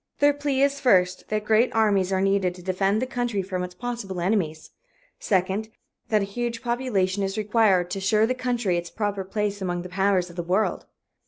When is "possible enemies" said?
3.75-4.71